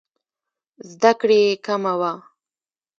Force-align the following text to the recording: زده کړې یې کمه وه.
زده 0.91 1.11
کړې 1.19 1.39
یې 1.45 1.53
کمه 1.65 1.93
وه. 1.99 2.13